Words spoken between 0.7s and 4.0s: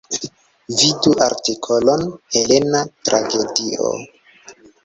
Vidu artikolon Helena tragedio.